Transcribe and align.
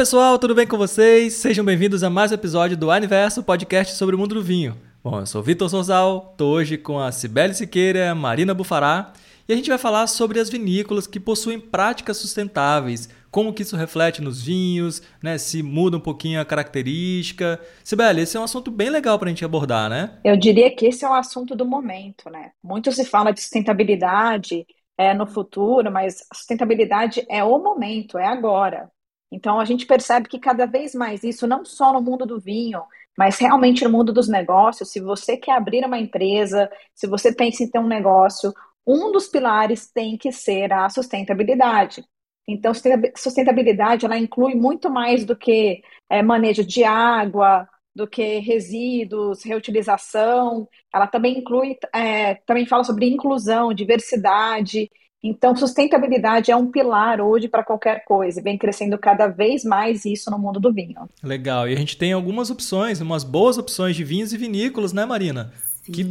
pessoal, 0.00 0.38
tudo 0.38 0.54
bem 0.54 0.66
com 0.66 0.78
vocês? 0.78 1.34
Sejam 1.34 1.62
bem-vindos 1.62 2.02
a 2.02 2.08
mais 2.08 2.32
um 2.32 2.34
episódio 2.34 2.74
do 2.74 2.90
Aniverso, 2.90 3.42
podcast 3.42 3.94
sobre 3.96 4.16
o 4.16 4.18
mundo 4.18 4.34
do 4.34 4.42
vinho. 4.42 4.74
Bom, 5.04 5.20
eu 5.20 5.26
sou 5.26 5.42
Vitor 5.42 5.68
Sorzal, 5.68 6.30
estou 6.32 6.54
hoje 6.54 6.78
com 6.78 6.98
a 6.98 7.12
Cibele 7.12 7.52
Siqueira, 7.52 8.14
Marina 8.14 8.54
Bufará, 8.54 9.12
e 9.46 9.52
a 9.52 9.56
gente 9.56 9.68
vai 9.68 9.76
falar 9.76 10.06
sobre 10.06 10.40
as 10.40 10.48
vinícolas 10.48 11.06
que 11.06 11.20
possuem 11.20 11.60
práticas 11.60 12.16
sustentáveis, 12.16 13.10
como 13.30 13.52
que 13.52 13.60
isso 13.60 13.76
reflete 13.76 14.22
nos 14.22 14.42
vinhos, 14.42 15.02
né? 15.22 15.36
Se 15.36 15.62
muda 15.62 15.98
um 15.98 16.00
pouquinho 16.00 16.40
a 16.40 16.46
característica. 16.46 17.60
Sibeli, 17.84 18.22
esse 18.22 18.38
é 18.38 18.40
um 18.40 18.44
assunto 18.44 18.70
bem 18.70 18.88
legal 18.88 19.18
para 19.18 19.26
a 19.26 19.28
gente 19.28 19.44
abordar, 19.44 19.90
né? 19.90 20.18
Eu 20.24 20.34
diria 20.34 20.74
que 20.74 20.86
esse 20.86 21.04
é 21.04 21.10
o 21.10 21.12
assunto 21.12 21.54
do 21.54 21.66
momento, 21.66 22.30
né? 22.30 22.52
Muito 22.64 22.90
se 22.90 23.04
fala 23.04 23.32
de 23.32 23.42
sustentabilidade 23.42 24.66
é, 24.96 25.12
no 25.12 25.26
futuro, 25.26 25.92
mas 25.92 26.22
a 26.30 26.34
sustentabilidade 26.34 27.22
é 27.28 27.44
o 27.44 27.58
momento, 27.58 28.16
é 28.16 28.26
agora. 28.26 28.88
Então 29.30 29.60
a 29.60 29.64
gente 29.64 29.86
percebe 29.86 30.28
que 30.28 30.38
cada 30.38 30.66
vez 30.66 30.94
mais 30.94 31.22
isso, 31.22 31.46
não 31.46 31.64
só 31.64 31.92
no 31.92 32.02
mundo 32.02 32.26
do 32.26 32.40
vinho, 32.40 32.82
mas 33.16 33.38
realmente 33.38 33.84
no 33.84 33.90
mundo 33.90 34.12
dos 34.12 34.28
negócios, 34.28 34.90
se 34.90 35.00
você 35.00 35.36
quer 35.36 35.52
abrir 35.52 35.84
uma 35.84 35.98
empresa, 35.98 36.70
se 36.94 37.06
você 37.06 37.34
pensa 37.34 37.62
em 37.62 37.70
ter 37.70 37.78
um 37.78 37.86
negócio, 37.86 38.52
um 38.86 39.12
dos 39.12 39.28
pilares 39.28 39.90
tem 39.92 40.16
que 40.16 40.32
ser 40.32 40.72
a 40.72 40.88
sustentabilidade. 40.88 42.04
Então, 42.48 42.72
sustentabilidade 43.16 44.04
ela 44.06 44.18
inclui 44.18 44.54
muito 44.54 44.90
mais 44.90 45.24
do 45.24 45.36
que 45.36 45.82
é, 46.08 46.22
manejo 46.22 46.64
de 46.64 46.82
água, 46.82 47.68
do 47.94 48.08
que 48.08 48.38
resíduos, 48.38 49.44
reutilização. 49.44 50.68
Ela 50.92 51.06
também 51.06 51.38
inclui, 51.38 51.76
é, 51.94 52.34
também 52.46 52.66
fala 52.66 52.84
sobre 52.84 53.08
inclusão, 53.08 53.72
diversidade. 53.74 54.90
Então, 55.22 55.54
sustentabilidade 55.54 56.50
é 56.50 56.56
um 56.56 56.70
pilar 56.70 57.20
hoje 57.20 57.46
para 57.46 57.62
qualquer 57.62 58.04
coisa, 58.04 58.40
vem 58.40 58.56
crescendo 58.56 58.96
cada 58.96 59.26
vez 59.26 59.64
mais 59.64 60.06
isso 60.06 60.30
no 60.30 60.38
mundo 60.38 60.58
do 60.58 60.72
vinho. 60.72 61.08
Legal, 61.22 61.68
e 61.68 61.74
a 61.74 61.76
gente 61.76 61.96
tem 61.96 62.12
algumas 62.12 62.50
opções, 62.50 63.00
umas 63.00 63.22
boas 63.22 63.58
opções 63.58 63.94
de 63.94 64.02
vinhos 64.02 64.32
e 64.32 64.38
vinícolas, 64.38 64.94
né, 64.94 65.04
Marina? 65.04 65.52
Que, 65.84 66.04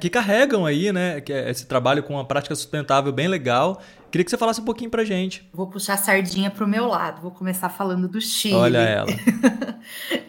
que, 0.00 0.10
carregam 0.10 0.64
aí, 0.64 0.92
né, 0.92 1.22
é 1.28 1.50
esse 1.50 1.66
trabalho 1.66 2.02
com 2.02 2.14
uma 2.14 2.24
prática 2.24 2.54
sustentável 2.54 3.12
bem 3.12 3.26
legal. 3.26 3.80
Queria 4.10 4.24
que 4.24 4.30
você 4.30 4.36
falasse 4.36 4.60
um 4.60 4.64
pouquinho 4.64 4.90
pra 4.90 5.02
gente. 5.02 5.48
Vou 5.52 5.66
puxar 5.66 5.94
a 5.94 5.96
sardinha 5.96 6.50
pro 6.50 6.68
meu 6.68 6.86
lado, 6.86 7.20
vou 7.20 7.32
começar 7.32 7.68
falando 7.68 8.06
do 8.06 8.20
Chile. 8.20 8.54
Olha 8.54 8.78
ela. 8.78 9.06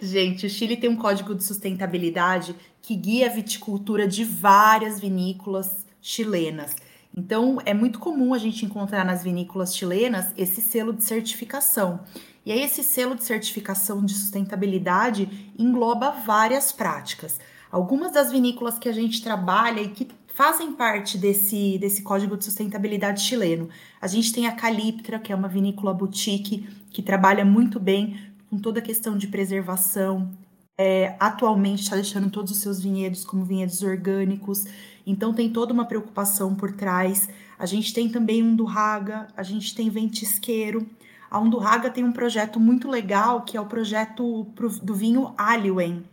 gente, 0.01 0.47
o 0.47 0.49
Chile 0.49 0.75
tem 0.75 0.89
um 0.89 0.95
código 0.95 1.35
de 1.35 1.43
sustentabilidade 1.43 2.55
que 2.81 2.95
guia 2.95 3.27
a 3.27 3.29
viticultura 3.29 4.07
de 4.07 4.23
várias 4.23 4.99
vinícolas 4.99 5.85
chilenas. 6.01 6.75
Então, 7.17 7.59
é 7.65 7.73
muito 7.73 7.97
comum 7.97 8.33
a 8.33 8.37
gente 8.37 8.65
encontrar 8.65 9.05
nas 9.05 9.23
vinícolas 9.23 9.75
chilenas 9.75 10.33
esse 10.35 10.61
selo 10.61 10.91
de 10.91 11.03
certificação. 11.03 12.01
E 12.45 12.51
aí, 12.51 12.61
esse 12.61 12.83
selo 12.83 13.15
de 13.15 13.23
certificação 13.23 14.03
de 14.03 14.13
sustentabilidade 14.13 15.53
engloba 15.57 16.11
várias 16.11 16.71
práticas. 16.71 17.39
Algumas 17.71 18.11
das 18.11 18.31
vinícolas 18.31 18.77
que 18.77 18.89
a 18.89 18.93
gente 18.93 19.23
trabalha 19.23 19.81
e 19.81 19.89
que 19.89 20.07
fazem 20.35 20.73
parte 20.73 21.17
desse, 21.17 21.77
desse 21.77 22.01
código 22.01 22.35
de 22.35 22.43
sustentabilidade 22.43 23.21
chileno. 23.21 23.69
A 24.01 24.07
gente 24.07 24.33
tem 24.33 24.47
a 24.47 24.51
Caliptra, 24.51 25.17
que 25.17 25.31
é 25.31 25.35
uma 25.35 25.47
vinícola 25.47 25.93
boutique 25.93 26.67
que 26.91 27.01
trabalha 27.01 27.45
muito 27.45 27.79
bem 27.79 28.19
com 28.49 28.57
toda 28.57 28.79
a 28.79 28.83
questão 28.83 29.17
de 29.17 29.27
preservação. 29.27 30.29
É, 30.77 31.15
atualmente 31.19 31.83
está 31.83 31.95
deixando 31.95 32.29
todos 32.29 32.51
os 32.51 32.57
seus 32.57 32.81
vinhedos 32.81 33.23
como 33.23 33.45
vinhedos 33.45 33.81
orgânicos. 33.81 34.65
Então 35.05 35.33
tem 35.33 35.49
toda 35.49 35.73
uma 35.73 35.85
preocupação 35.85 36.55
por 36.55 36.71
trás. 36.73 37.29
A 37.57 37.65
gente 37.65 37.93
tem 37.93 38.09
também 38.09 38.43
um 38.43 38.55
do 38.55 38.65
Raga, 38.65 39.27
a 39.37 39.43
gente 39.43 39.73
tem 39.73 39.89
Ventisqueiro. 39.89 40.85
A 41.29 41.39
Undurraga 41.39 41.89
tem 41.89 42.03
um 42.03 42.11
projeto 42.11 42.59
muito 42.59 42.89
legal, 42.89 43.41
que 43.41 43.57
é 43.57 43.61
o 43.61 43.65
projeto 43.65 44.47
pro, 44.55 44.69
do 44.69 44.93
vinho 44.93 45.33
Aliwen. 45.37 46.03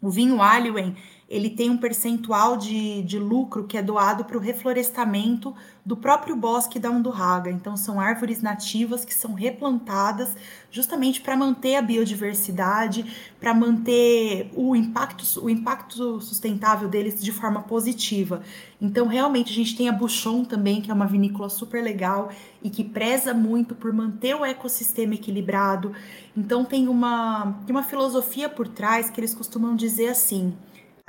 O 0.00 0.10
vinho 0.10 0.40
Aliwen, 0.40 0.96
ele 1.30 1.48
tem 1.48 1.70
um 1.70 1.76
percentual 1.76 2.56
de, 2.56 3.02
de 3.02 3.16
lucro 3.16 3.62
que 3.62 3.78
é 3.78 3.82
doado 3.82 4.24
para 4.24 4.36
o 4.36 4.40
reflorestamento 4.40 5.54
do 5.86 5.96
próprio 5.96 6.34
bosque 6.34 6.76
da 6.76 6.90
Undurraga. 6.90 7.48
Então, 7.48 7.76
são 7.76 8.00
árvores 8.00 8.42
nativas 8.42 9.04
que 9.04 9.14
são 9.14 9.32
replantadas 9.32 10.36
justamente 10.72 11.20
para 11.20 11.36
manter 11.36 11.76
a 11.76 11.82
biodiversidade, 11.82 13.06
para 13.38 13.54
manter 13.54 14.50
o 14.56 14.74
impacto, 14.74 15.24
o 15.40 15.48
impacto 15.48 16.20
sustentável 16.20 16.88
deles 16.88 17.22
de 17.22 17.30
forma 17.30 17.62
positiva. 17.62 18.42
Então, 18.80 19.06
realmente, 19.06 19.52
a 19.52 19.54
gente 19.54 19.76
tem 19.76 19.88
a 19.88 19.92
Buchon 19.92 20.44
também, 20.44 20.82
que 20.82 20.90
é 20.90 20.94
uma 20.94 21.06
vinícola 21.06 21.48
super 21.48 21.80
legal 21.80 22.30
e 22.60 22.68
que 22.68 22.82
preza 22.82 23.32
muito 23.32 23.76
por 23.76 23.92
manter 23.92 24.34
o 24.34 24.44
ecossistema 24.44 25.14
equilibrado. 25.14 25.92
Então, 26.36 26.64
tem 26.64 26.88
uma, 26.88 27.60
tem 27.64 27.74
uma 27.74 27.84
filosofia 27.84 28.48
por 28.48 28.66
trás 28.66 29.08
que 29.10 29.20
eles 29.20 29.32
costumam 29.32 29.76
dizer 29.76 30.08
assim 30.08 30.52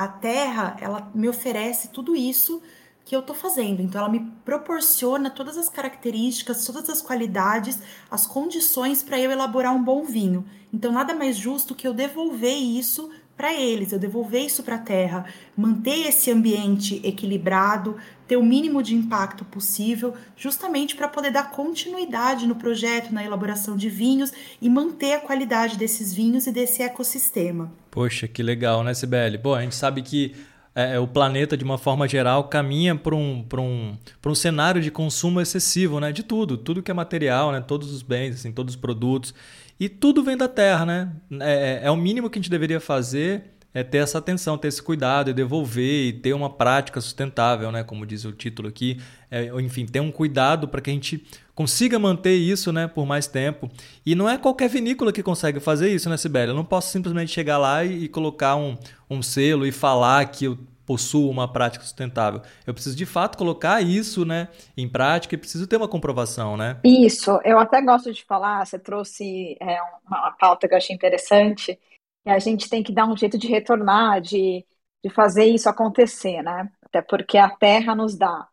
a 0.03 0.07
terra, 0.07 0.77
ela 0.79 1.11
me 1.13 1.27
oferece 1.29 1.89
tudo 1.89 2.15
isso 2.15 2.61
que 3.03 3.15
eu 3.15 3.19
estou 3.19 3.35
fazendo. 3.35 3.81
Então, 3.81 3.99
ela 3.99 4.09
me 4.09 4.31
proporciona 4.45 5.29
todas 5.29 5.57
as 5.57 5.67
características, 5.67 6.65
todas 6.65 6.89
as 6.89 7.01
qualidades, 7.01 7.79
as 8.09 8.25
condições 8.25 9.03
para 9.03 9.19
eu 9.19 9.31
elaborar 9.31 9.75
um 9.75 9.83
bom 9.83 10.03
vinho. 10.03 10.45
Então, 10.73 10.91
nada 10.91 11.13
mais 11.13 11.35
justo 11.35 11.75
que 11.75 11.87
eu 11.87 11.93
devolver 11.93 12.55
isso 12.55 13.11
para 13.41 13.55
eles, 13.55 13.91
eu 13.91 13.97
devolver 13.97 14.45
isso 14.45 14.61
para 14.61 14.75
a 14.75 14.77
terra, 14.77 15.25
manter 15.57 16.05
esse 16.07 16.29
ambiente 16.29 17.01
equilibrado, 17.03 17.97
ter 18.27 18.37
o 18.37 18.45
mínimo 18.45 18.83
de 18.83 18.93
impacto 18.93 19.43
possível, 19.43 20.13
justamente 20.37 20.95
para 20.95 21.07
poder 21.07 21.31
dar 21.31 21.49
continuidade 21.49 22.45
no 22.45 22.53
projeto, 22.53 23.11
na 23.11 23.25
elaboração 23.25 23.75
de 23.75 23.89
vinhos 23.89 24.31
e 24.61 24.69
manter 24.69 25.13
a 25.13 25.19
qualidade 25.19 25.75
desses 25.75 26.13
vinhos 26.13 26.45
e 26.45 26.51
desse 26.51 26.83
ecossistema. 26.83 27.71
Poxa, 27.89 28.27
que 28.27 28.43
legal, 28.43 28.83
né, 28.83 28.93
Sibeli? 28.93 29.39
Bom, 29.39 29.55
a 29.55 29.63
gente 29.63 29.73
sabe 29.73 30.03
que 30.03 30.35
é, 30.75 30.99
o 30.99 31.07
planeta, 31.07 31.57
de 31.57 31.63
uma 31.63 31.79
forma 31.79 32.07
geral, 32.07 32.43
caminha 32.43 32.95
para 32.95 33.15
um, 33.15 33.43
um, 33.57 33.97
um 34.23 34.35
cenário 34.35 34.83
de 34.83 34.91
consumo 34.91 35.41
excessivo, 35.41 35.99
né? 35.99 36.11
De 36.11 36.21
tudo, 36.21 36.57
tudo 36.57 36.83
que 36.83 36.91
é 36.91 36.93
material, 36.93 37.51
né? 37.51 37.59
Todos 37.59 37.91
os 37.91 38.03
bens, 38.03 38.35
assim, 38.35 38.51
todos 38.51 38.75
os 38.75 38.79
produtos. 38.79 39.33
E 39.81 39.89
tudo 39.89 40.23
vem 40.23 40.37
da 40.37 40.47
terra, 40.47 40.85
né? 40.85 41.11
É, 41.39 41.81
é, 41.83 41.87
é 41.87 41.89
o 41.89 41.97
mínimo 41.97 42.29
que 42.29 42.37
a 42.37 42.39
gente 42.39 42.51
deveria 42.51 42.79
fazer 42.79 43.45
é 43.73 43.83
ter 43.83 43.97
essa 43.97 44.19
atenção, 44.19 44.55
ter 44.55 44.67
esse 44.67 44.79
cuidado 44.79 45.31
e 45.31 45.33
devolver 45.33 46.05
e 46.07 46.13
ter 46.13 46.33
uma 46.33 46.51
prática 46.51 47.01
sustentável, 47.01 47.71
né? 47.71 47.83
Como 47.83 48.05
diz 48.05 48.23
o 48.23 48.31
título 48.31 48.67
aqui. 48.67 49.01
É, 49.31 49.45
enfim, 49.59 49.87
ter 49.87 49.99
um 49.99 50.11
cuidado 50.11 50.67
para 50.67 50.81
que 50.81 50.91
a 50.91 50.93
gente 50.93 51.25
consiga 51.55 51.97
manter 51.97 52.35
isso 52.35 52.71
né, 52.71 52.87
por 52.87 53.07
mais 53.07 53.25
tempo. 53.25 53.71
E 54.05 54.13
não 54.13 54.29
é 54.29 54.37
qualquer 54.37 54.69
vinícola 54.69 55.11
que 55.11 55.23
consegue 55.23 55.59
fazer 55.59 55.91
isso, 55.91 56.07
né, 56.11 56.17
Sibeli? 56.17 56.49
Eu 56.49 56.55
não 56.55 56.65
posso 56.65 56.91
simplesmente 56.91 57.31
chegar 57.31 57.57
lá 57.57 57.83
e, 57.83 58.03
e 58.03 58.07
colocar 58.07 58.55
um, 58.55 58.77
um 59.09 59.23
selo 59.23 59.65
e 59.65 59.71
falar 59.71 60.23
que 60.25 60.45
eu 60.45 60.59
possuo 60.91 61.29
uma 61.29 61.47
prática 61.49 61.85
sustentável. 61.85 62.41
Eu 62.67 62.73
preciso 62.73 62.97
de 62.97 63.05
fato 63.05 63.37
colocar 63.37 63.81
isso, 63.81 64.25
né, 64.25 64.49
em 64.75 64.89
prática 64.89 65.35
e 65.35 65.37
preciso 65.37 65.65
ter 65.65 65.77
uma 65.77 65.87
comprovação, 65.87 66.57
né? 66.57 66.81
Isso. 66.83 67.39
Eu 67.45 67.57
até 67.57 67.81
gosto 67.81 68.11
de 68.11 68.25
falar. 68.25 68.65
Você 68.65 68.77
trouxe 68.77 69.55
é, 69.61 69.79
uma 70.05 70.31
pauta 70.31 70.67
que 70.67 70.73
eu 70.73 70.77
achei 70.77 70.93
interessante. 70.93 71.79
E 72.25 72.29
a 72.29 72.39
gente 72.39 72.69
tem 72.69 72.83
que 72.83 72.91
dar 72.91 73.07
um 73.07 73.15
jeito 73.15 73.37
de 73.37 73.47
retornar, 73.47 74.19
de, 74.19 74.65
de 75.01 75.09
fazer 75.09 75.45
isso 75.45 75.69
acontecer, 75.69 76.41
né? 76.41 76.69
Até 76.83 77.01
porque 77.01 77.37
a 77.37 77.49
Terra 77.49 77.95
nos 77.95 78.17
dá. 78.17 78.49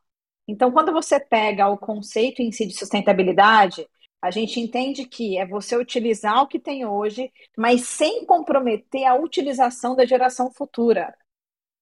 Então, 0.46 0.70
quando 0.70 0.92
você 0.92 1.18
pega 1.18 1.66
o 1.66 1.76
conceito 1.76 2.40
em 2.40 2.52
si 2.52 2.68
de 2.68 2.78
sustentabilidade, 2.78 3.84
a 4.22 4.30
gente 4.30 4.60
entende 4.60 5.04
que 5.06 5.36
é 5.36 5.44
você 5.44 5.76
utilizar 5.76 6.40
o 6.40 6.46
que 6.46 6.60
tem 6.60 6.86
hoje, 6.86 7.32
mas 7.56 7.88
sem 7.88 8.24
comprometer 8.24 9.06
a 9.06 9.16
utilização 9.16 9.96
da 9.96 10.06
geração 10.06 10.52
futura. 10.52 11.12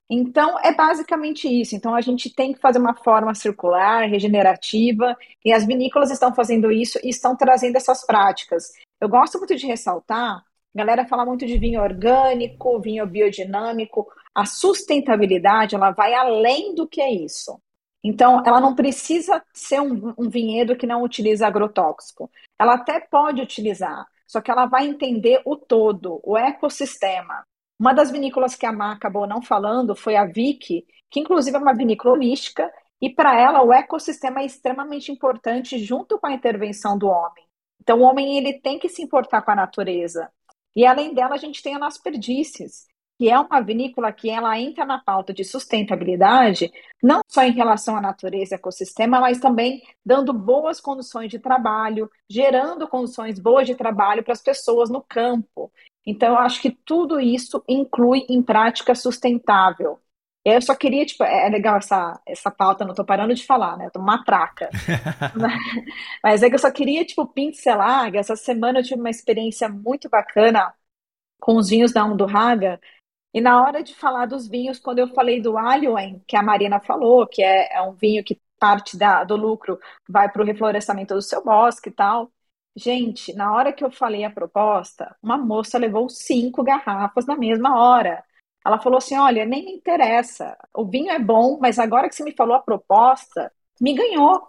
Então, 0.08 0.58
é 0.61 0.73
basicamente 0.73 1.49
isso. 1.49 1.75
Então, 1.75 1.94
a 1.94 2.00
gente 2.00 2.32
tem 2.32 2.53
que 2.53 2.61
fazer 2.61 2.79
uma 2.79 2.94
forma 2.94 3.35
circular, 3.35 4.08
regenerativa, 4.08 5.17
e 5.44 5.53
as 5.53 5.67
vinícolas 5.67 6.11
estão 6.11 6.32
fazendo 6.32 6.70
isso 6.70 6.99
e 7.03 7.08
estão 7.08 7.37
trazendo 7.37 7.76
essas 7.76 8.06
práticas. 8.06 8.73
Eu 9.00 9.08
gosto 9.08 9.38
muito 9.38 9.56
de 9.56 9.67
ressaltar, 9.67 10.44
a 10.76 10.79
galera 10.79 11.06
fala 11.06 11.25
muito 11.25 11.47
de 11.47 11.58
vinho 11.58 11.81
orgânico, 11.81 12.81
vinho 12.81 13.06
biodinâmico. 13.06 14.06
A 14.35 14.44
sustentabilidade, 14.44 15.75
ela 15.75 15.91
vai 15.91 16.12
além 16.12 16.75
do 16.75 16.87
que 16.87 17.00
é 17.00 17.11
isso. 17.11 17.58
Então, 18.05 18.43
ela 18.47 18.61
não 18.61 18.75
precisa 18.75 19.43
ser 19.53 19.81
um, 19.81 20.14
um 20.19 20.29
vinhedo 20.29 20.76
que 20.76 20.87
não 20.87 21.03
utiliza 21.03 21.47
agrotóxico. 21.47 22.31
Ela 22.61 22.75
até 22.75 23.00
pode 23.00 23.43
utilizar, 23.43 24.06
só 24.26 24.41
que 24.41 24.50
ela 24.50 24.67
vai 24.67 24.87
entender 24.87 25.41
o 25.44 25.56
todo, 25.56 26.20
o 26.23 26.37
ecossistema. 26.37 27.43
Uma 27.78 27.93
das 27.93 28.11
vinícolas 28.11 28.55
que 28.55 28.64
a 28.64 28.73
Má 28.73 28.93
acabou 28.93 29.26
não 29.26 29.43
falando 29.43 29.94
foi 29.94 30.17
a 30.17 30.25
Vicky, 30.25 30.87
que 31.11 31.20
inclusive 31.20 31.56
é 31.56 31.61
uma 31.61 31.75
vinícola 31.75 32.14
holística, 32.14 32.73
e 33.00 33.11
para 33.11 33.38
ela 33.38 33.62
o 33.62 33.73
ecossistema 33.73 34.40
é 34.40 34.46
extremamente 34.46 35.12
importante 35.12 35.78
junto 35.78 36.19
com 36.19 36.26
a 36.26 36.32
intervenção 36.32 36.96
do 36.96 37.08
homem. 37.08 37.44
Então 37.81 38.00
o 38.00 38.02
homem 38.02 38.38
ele 38.38 38.55
tem 38.61 38.78
que 38.78 38.88
se 38.88 39.02
importar 39.02 39.43
com 39.43 39.50
a 39.50 39.56
natureza. 39.56 40.31
E 40.75 40.84
além 40.84 41.14
dela, 41.14 41.34
a 41.34 41.38
gente 41.38 41.62
tem 41.62 41.75
a 41.75 41.78
Nas 41.78 41.99
Perdices, 41.99 42.87
que 43.19 43.31
é 43.31 43.38
uma 43.38 43.61
vinícola 43.61 44.12
que 44.12 44.29
ela 44.29 44.58
entra 44.58 44.84
na 44.84 44.99
pauta 44.99 45.32
de 45.32 45.44
sustentabilidade, 45.44 46.70
não 47.02 47.20
só 47.29 47.43
em 47.43 47.52
relação 47.52 47.96
à 47.96 48.00
natureza 48.00 48.55
e 48.55 48.56
ecossistema, 48.56 49.20
mas 49.20 49.40
também 49.40 49.82
dando 50.05 50.32
boas 50.32 50.81
condições 50.81 51.31
de 51.31 51.38
trabalho, 51.38 52.11
gerando 52.29 52.88
condições 52.88 53.38
boas 53.38 53.67
de 53.67 53.75
trabalho 53.75 54.22
para 54.22 54.32
as 54.32 54.43
pessoas 54.43 54.90
no 54.90 55.02
campo. 55.02 55.72
Então, 56.06 56.31
eu 56.35 56.38
acho 56.38 56.61
que 56.62 56.70
tudo 56.70 57.20
isso 57.20 57.62
inclui 57.69 58.25
em 58.29 58.43
prática 58.43 58.94
sustentável. 58.94 60.00
Eu 60.44 60.62
só 60.62 60.75
queria, 60.76 61.05
tipo, 61.05 61.25
é 61.25 61.49
legal 61.49 61.76
essa, 61.79 62.20
essa 62.26 62.50
pauta, 62.50 62.85
não 62.85 62.93
estou 62.93 63.05
parando 63.05 63.35
de 63.35 63.44
falar, 63.44 63.76
né? 63.76 63.87
Eu 63.87 63.91
tô 63.91 63.99
uma 64.00 64.23
traca. 64.25 64.75
Mas 66.23 66.43
é 66.43 66.49
que 66.49 66.55
eu 66.55 66.58
só 66.58 66.70
queria, 66.70 67.05
tipo, 67.05 67.26
pincelar, 67.26 68.14
essa 68.14 68.37
semana 68.37 68.81
eu 68.81 68.85
tive 68.85 69.00
uma 69.00 69.11
experiência 69.11 69.69
muito 69.69 70.08
bacana 70.08 70.75
com 71.41 71.56
os 71.56 71.69
vinhos 71.70 71.93
da 71.93 72.05
Undurraga, 72.05 72.81
e 73.35 73.41
na 73.41 73.62
hora 73.62 73.82
de 73.82 73.94
falar 73.94 74.26
dos 74.26 74.49
vinhos, 74.49 74.79
quando 74.79 74.99
eu 75.00 75.08
falei 75.08 75.41
do 75.43 75.58
Alioen, 75.58 76.23
que 76.26 76.37
a 76.37 76.43
Marina 76.43 76.81
falou, 76.81 77.26
que 77.26 77.43
é, 77.43 77.75
é 77.76 77.82
um 77.82 77.93
vinho 77.93 78.25
que 78.25 78.41
parte 78.58 78.97
da, 78.97 79.25
do 79.25 79.37
lucro 79.37 79.79
vai 80.08 80.31
para 80.31 80.43
o 80.43 80.44
reflorestamento 80.47 81.14
do 81.14 81.23
seu 81.23 81.44
bosque 81.44 81.91
e 81.91 81.93
tal. 81.93 82.32
Gente, 82.76 83.32
na 83.34 83.52
hora 83.55 83.73
que 83.73 83.82
eu 83.82 83.90
falei 83.90 84.23
a 84.25 84.31
proposta, 84.31 85.17
uma 85.23 85.38
moça 85.38 85.78
levou 85.78 86.11
cinco 86.11 86.62
garrafas 86.62 87.25
na 87.25 87.34
mesma 87.34 87.81
hora. 87.81 88.23
Ela 88.64 88.78
falou 88.78 88.99
assim: 88.99 89.17
olha, 89.17 89.46
nem 89.46 89.64
me 89.64 89.73
interessa, 89.73 90.56
o 90.75 90.84
vinho 90.84 91.11
é 91.11 91.19
bom, 91.19 91.58
mas 91.58 91.78
agora 91.78 92.08
que 92.08 92.14
você 92.14 92.23
me 92.23 92.34
falou 92.34 92.55
a 92.55 92.61
proposta, 92.61 93.50
me 93.81 93.94
ganhou. 93.94 94.46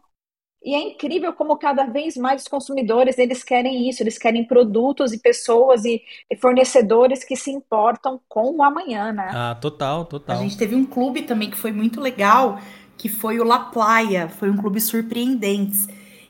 E 0.61 0.75
é 0.75 0.79
incrível 0.79 1.31
como 1.33 1.55
cada 1.55 1.85
vez 1.85 2.17
mais 2.17 2.41
os 2.41 2.47
consumidores 2.47 3.17
eles 3.17 3.43
querem 3.43 3.87
isso, 3.87 4.03
eles 4.03 4.17
querem 4.17 4.43
produtos 4.43 5.13
e 5.13 5.19
pessoas 5.19 5.85
e, 5.85 6.01
e 6.29 6.35
fornecedores 6.35 7.23
que 7.23 7.35
se 7.35 7.51
importam 7.51 8.19
com 8.27 8.57
o 8.57 8.63
amanhã, 8.63 9.13
né? 9.13 9.29
Ah, 9.31 9.55
total, 9.55 10.03
total. 10.05 10.35
A 10.35 10.41
gente 10.41 10.57
teve 10.57 10.75
um 10.75 10.85
clube 10.85 11.21
também 11.21 11.49
que 11.49 11.55
foi 11.55 11.71
muito 11.71 12.01
legal, 12.01 12.59
que 12.97 13.07
foi 13.07 13.39
o 13.39 13.45
La 13.45 13.59
Playa, 13.59 14.27
foi 14.27 14.49
um 14.49 14.57
clube 14.57 14.81
surpreendentes. 14.81 15.87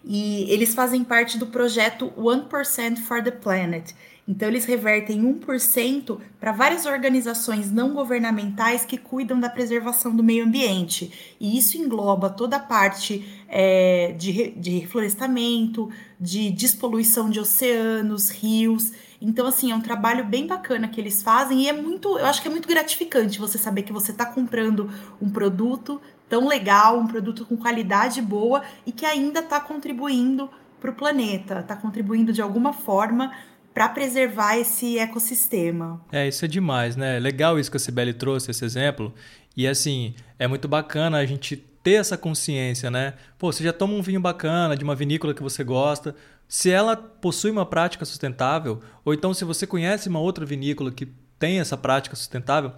E 0.09 0.50
eles 0.50 0.74
fazem 0.74 1.04
parte 1.04 1.38
do 1.38 1.48
projeto 1.48 2.13
1% 2.18 2.98
for 3.00 3.21
the 3.21 3.30
Planet. 3.30 3.92
Então, 4.25 4.48
eles 4.48 4.63
revertem 4.63 5.21
1% 5.21 6.18
para 6.39 6.54
várias 6.54 6.86
organizações 6.86 7.71
não 7.71 7.94
governamentais 7.94 8.86
que 8.86 8.98
cuidam 8.98 9.38
da 9.39 9.50
preservação 9.50 10.15
do 10.15 10.24
meio 10.24 10.45
ambiente. 10.45 11.36
E 11.39 11.57
isso 11.57 11.77
engloba 11.77 12.30
toda 12.30 12.56
a 12.56 12.59
parte 12.59 13.25
é, 13.50 14.13
de, 14.18 14.51
de 14.51 14.80
reflorestamento, 14.80 15.89
de 16.19 16.51
despoluição 16.51 17.30
de 17.30 17.39
oceanos, 17.39 18.30
rios. 18.30 18.94
Então, 19.21 19.45
assim, 19.48 19.71
é 19.71 19.75
um 19.75 19.81
trabalho 19.81 20.25
bem 20.25 20.48
bacana 20.48 20.88
que 20.88 21.01
eles 21.01 21.24
fazem 21.24 21.63
e 21.63 21.69
é 21.69 21.74
muito, 21.74 22.18
eu 22.18 22.25
acho 22.25 22.42
que 22.42 22.48
é 22.48 22.51
muito 22.51 22.68
gratificante 22.68 23.39
você 23.39 23.57
saber 23.57 23.83
que 23.83 23.94
você 23.94 24.12
está 24.12 24.25
comprando 24.25 24.89
um 25.21 25.30
produto 25.30 26.01
tão 26.29 26.47
legal, 26.47 27.00
um 27.00 27.07
produto 27.07 27.45
com 27.45 27.57
qualidade 27.57 28.21
boa 28.21 28.63
e 28.85 28.91
que 28.91 29.06
ainda 29.06 29.39
está 29.39 29.59
contribuindo 29.59 30.50
para 30.79 30.91
o 30.91 30.94
planeta, 30.94 31.59
está 31.59 31.75
contribuindo 31.75 32.31
de 32.31 32.41
alguma 32.41 32.74
forma 32.74 33.31
para 33.74 33.89
preservar 33.89 34.57
esse 34.57 34.97
ecossistema. 34.97 36.01
É, 36.12 36.27
isso 36.27 36.44
é 36.44 36.47
demais, 36.47 36.95
né? 36.95 37.19
Legal 37.19 37.59
isso 37.59 37.69
que 37.69 37.77
a 37.77 37.79
Sibeli 37.79 38.13
trouxe, 38.13 38.50
esse 38.50 38.65
exemplo. 38.65 39.13
E 39.56 39.68
assim, 39.68 40.15
é 40.39 40.47
muito 40.47 40.68
bacana 40.68 41.18
a 41.18 41.25
gente 41.25 41.56
ter 41.83 41.94
essa 41.94 42.18
consciência, 42.18 42.89
né? 42.89 43.13
Pô, 43.38 43.51
você 43.51 43.63
já 43.63 43.71
toma 43.71 43.94
um 43.94 44.01
vinho 44.01 44.19
bacana 44.19 44.75
de 44.75 44.83
uma 44.83 44.95
vinícola 44.95 45.33
que 45.33 45.44
você 45.44 45.63
gosta. 45.63 46.15
Se 46.47 46.69
ela 46.71 46.95
possui 46.95 47.51
uma 47.51 47.65
prática 47.65 48.03
sustentável, 48.03 48.81
ou 49.06 49.13
então 49.13 49.33
se 49.33 49.45
você 49.45 49.68
conhece 49.68 50.09
uma 50.09 50.19
outra 50.19 50.45
vinícola 50.45 50.91
que 50.91 51.07
tem 51.38 51.59
essa 51.59 51.77
prática 51.77 52.15
sustentável, 52.15 52.71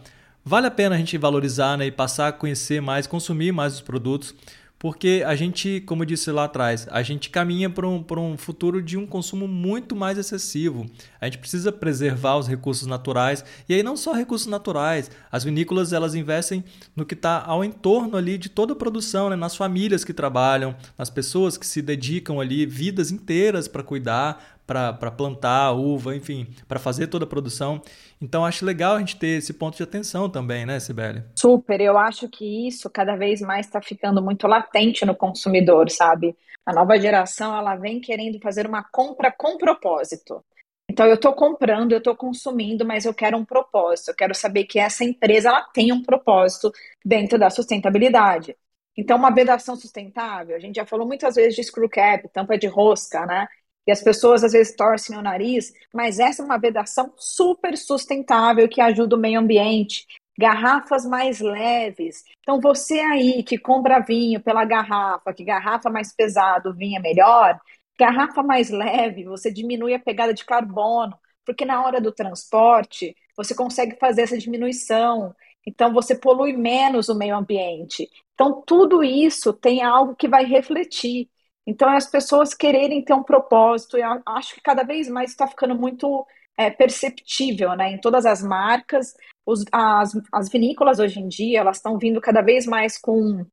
vale 0.49 0.65
a 0.65 0.71
pena 0.71 0.95
a 0.95 0.97
gente 0.97 1.15
valorizar 1.15 1.77
né, 1.77 1.85
e 1.85 1.91
passar 1.91 2.29
a 2.29 2.31
conhecer 2.31 2.81
mais, 2.81 3.05
consumir 3.05 3.51
mais 3.51 3.75
os 3.75 3.81
produtos 3.81 4.33
porque 4.79 5.21
a 5.27 5.35
gente, 5.35 5.81
como 5.81 6.03
eu 6.03 6.05
disse 6.05 6.31
lá 6.31 6.45
atrás, 6.45 6.87
a 6.89 7.03
gente 7.03 7.29
caminha 7.29 7.69
para 7.69 7.85
um, 7.85 8.05
um 8.17 8.37
futuro 8.37 8.81
de 8.81 8.95
um 8.95 9.05
consumo 9.05 9.45
muito 9.45 9.93
mais 9.93 10.17
excessivo. 10.17 10.85
A 11.19 11.25
gente 11.25 11.37
precisa 11.37 11.69
preservar 11.69 12.37
os 12.37 12.47
recursos 12.47 12.87
naturais 12.87 13.43
e 13.67 13.73
aí 13.73 13.83
não 13.83 13.97
só 13.97 14.13
recursos 14.13 14.47
naturais, 14.47 15.11
as 15.29 15.43
vinícolas 15.43 15.91
elas 15.91 16.15
investem 16.15 16.63
no 16.95 17.05
que 17.05 17.13
está 17.13 17.43
ao 17.43 17.61
entorno 17.61 18.15
ali 18.15 18.37
de 18.37 18.47
toda 18.47 18.71
a 18.71 18.75
produção, 18.75 19.29
né? 19.29 19.35
nas 19.35 19.53
famílias 19.53 20.05
que 20.05 20.13
trabalham, 20.13 20.73
nas 20.97 21.09
pessoas 21.09 21.57
que 21.57 21.67
se 21.67 21.81
dedicam 21.81 22.39
ali 22.39 22.65
vidas 22.65 23.11
inteiras 23.11 23.67
para 23.67 23.83
cuidar, 23.83 24.59
para 24.65 25.11
plantar 25.11 25.71
uva, 25.71 26.15
enfim, 26.15 26.47
para 26.67 26.79
fazer 26.79 27.07
toda 27.07 27.25
a 27.25 27.27
produção. 27.27 27.81
Então, 28.21 28.45
acho 28.45 28.65
legal 28.65 28.95
a 28.95 28.99
gente 28.99 29.17
ter 29.17 29.37
esse 29.37 29.53
ponto 29.53 29.77
de 29.77 29.83
atenção 29.83 30.29
também, 30.29 30.65
né, 30.65 30.79
Sibeli? 30.79 31.23
Super, 31.37 31.79
eu 31.79 31.97
acho 31.97 32.27
que 32.27 32.67
isso 32.67 32.89
cada 32.89 33.15
vez 33.15 33.39
mais 33.39 33.65
está 33.65 33.81
ficando 33.81 34.21
muito 34.21 34.45
latente 34.45 35.05
no 35.05 35.15
consumidor, 35.15 35.89
sabe? 35.89 36.35
A 36.65 36.73
nova 36.73 36.99
geração, 36.99 37.55
ela 37.55 37.75
vem 37.75 38.01
querendo 38.01 38.39
fazer 38.41 38.67
uma 38.67 38.83
compra 38.83 39.31
com 39.31 39.57
propósito. 39.57 40.43
Então, 40.91 41.05
eu 41.05 41.15
estou 41.15 41.33
comprando, 41.33 41.93
eu 41.93 41.99
estou 41.99 42.15
consumindo, 42.15 42.85
mas 42.85 43.05
eu 43.05 43.13
quero 43.13 43.37
um 43.37 43.45
propósito. 43.45 44.09
Eu 44.09 44.15
quero 44.15 44.35
saber 44.35 44.65
que 44.65 44.79
essa 44.79 45.03
empresa 45.05 45.49
ela 45.49 45.63
tem 45.73 45.93
um 45.93 46.03
propósito 46.03 46.71
dentro 47.05 47.39
da 47.39 47.49
sustentabilidade. 47.49 48.55
Então, 48.97 49.17
uma 49.17 49.33
vedação 49.33 49.77
sustentável, 49.77 50.55
a 50.55 50.59
gente 50.59 50.75
já 50.75 50.85
falou 50.85 51.07
muitas 51.07 51.35
vezes 51.35 51.55
de 51.55 51.63
screw 51.63 51.87
cap, 51.89 52.27
tampa 52.29 52.57
de 52.57 52.67
rosca, 52.67 53.25
né? 53.25 53.47
E 53.89 53.91
as 53.91 54.03
pessoas 54.03 54.43
às 54.43 54.51
vezes 54.51 54.75
torcem 54.75 55.17
o 55.17 55.21
nariz, 55.23 55.73
mas 55.91 56.19
essa 56.19 56.43
é 56.43 56.45
uma 56.45 56.59
vedação 56.59 57.11
super 57.17 57.75
sustentável 57.75 58.69
que 58.69 58.79
ajuda 58.79 59.15
o 59.15 59.19
meio 59.19 59.39
ambiente. 59.39 60.05
Garrafas 60.37 61.07
mais 61.07 61.39
leves. 61.39 62.23
Então, 62.41 62.61
você 62.61 62.99
aí 62.99 63.41
que 63.41 63.57
compra 63.57 63.99
vinho 63.99 64.39
pela 64.43 64.63
garrafa, 64.63 65.33
que 65.33 65.43
garrafa 65.43 65.89
mais 65.89 66.15
pesado, 66.15 66.75
vinho 66.75 66.99
é 66.99 67.01
melhor, 67.01 67.59
garrafa 67.99 68.43
mais 68.43 68.69
leve, 68.69 69.23
você 69.23 69.51
diminui 69.51 69.95
a 69.95 69.99
pegada 69.99 70.35
de 70.35 70.45
carbono, 70.45 71.17
porque 71.43 71.65
na 71.65 71.83
hora 71.83 71.99
do 71.99 72.11
transporte 72.11 73.15
você 73.35 73.55
consegue 73.55 73.97
fazer 73.99 74.21
essa 74.21 74.37
diminuição. 74.37 75.33
Então, 75.65 75.91
você 75.91 76.13
polui 76.13 76.53
menos 76.53 77.09
o 77.09 77.15
meio 77.15 77.35
ambiente. 77.35 78.07
Então, 78.35 78.61
tudo 78.61 79.03
isso 79.03 79.51
tem 79.51 79.81
algo 79.81 80.15
que 80.15 80.27
vai 80.27 80.45
refletir. 80.45 81.27
Então, 81.69 81.87
é 81.87 81.97
as 81.97 82.07
pessoas 82.07 82.55
quererem 82.55 83.03
ter 83.03 83.13
um 83.13 83.21
propósito, 83.21 83.95
eu 83.95 84.23
acho 84.25 84.55
que 84.55 84.61
cada 84.61 84.81
vez 84.81 85.07
mais 85.07 85.29
está 85.29 85.45
ficando 85.45 85.75
muito 85.75 86.25
é, 86.57 86.71
perceptível, 86.71 87.75
né? 87.75 87.91
Em 87.91 88.01
todas 88.01 88.25
as 88.25 88.41
marcas, 88.41 89.13
os, 89.45 89.63
as, 89.71 90.19
as 90.33 90.49
vinícolas 90.49 90.97
hoje 90.97 91.19
em 91.19 91.27
dia, 91.27 91.59
elas 91.59 91.77
estão 91.77 91.99
vindo 91.99 92.19
cada 92.19 92.41
vez 92.41 92.65
mais 92.65 92.97
com 92.97 93.45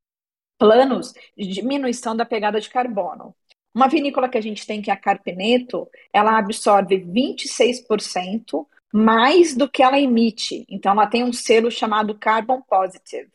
planos 0.58 1.12
de 1.36 1.46
diminuição 1.46 2.16
da 2.16 2.24
pegada 2.24 2.58
de 2.58 2.70
carbono. 2.70 3.36
Uma 3.74 3.86
vinícola 3.86 4.30
que 4.30 4.38
a 4.38 4.42
gente 4.42 4.66
tem, 4.66 4.80
que 4.80 4.90
é 4.90 4.94
a 4.94 4.96
Carpeneto, 4.96 5.86
ela 6.10 6.38
absorve 6.38 6.96
26% 6.96 8.66
mais 8.94 9.54
do 9.54 9.68
que 9.68 9.82
ela 9.82 10.00
emite. 10.00 10.64
Então, 10.70 10.92
ela 10.92 11.06
tem 11.06 11.22
um 11.22 11.34
selo 11.34 11.70
chamado 11.70 12.18
Carbon 12.18 12.62
Positive. 12.62 13.28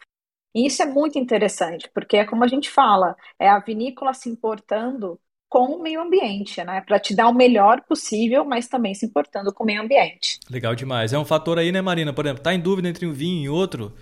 E 0.54 0.68
isso 0.68 0.82
é 0.84 0.86
muito 0.86 1.18
interessante, 1.18 1.90
porque 1.94 2.18
é 2.18 2.26
como 2.26 2.44
a 2.44 2.48
gente 2.48 2.70
fala, 2.70 3.16
é 3.40 3.50
a 3.50 3.60
vinícola 3.60 4.14
se 4.14 4.30
importando 4.30 5.20
com 5.50 5.66
o 5.66 5.82
meio 5.82 6.02
ambiente, 6.02 6.64
né? 6.64 6.82
Para 6.82 7.00
te 7.00 7.14
dar 7.14 7.28
o 7.28 7.34
melhor 7.34 7.82
possível, 7.82 8.46
mas 8.46 8.68
também 8.68 8.94
se 8.94 9.06
importando 9.06 9.54
com 9.54 9.64
o 9.64 9.68
meio 9.68 9.82
ambiente. 9.82 10.40
Legal 10.50 10.74
demais. 10.76 11.12
É 11.12 11.20
um 11.20 11.26
fator 11.26 11.60
aí, 11.60 11.72
né, 11.72 11.82
Marina? 11.82 12.14
Por 12.14 12.26
exemplo, 12.26 12.44
tá 12.44 12.54
em 12.54 12.60
dúvida 12.60 12.88
entre 12.88 13.06
um 13.06 13.12
vinho 13.12 13.44
e 13.44 13.50
outro? 13.50 13.94